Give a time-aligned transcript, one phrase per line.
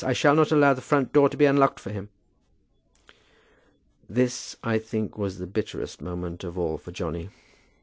[0.03, 2.09] I shall not allow the front door to be unlocked for him."
[4.09, 7.29] This, I think, was the bitterest moment of all to Johnny.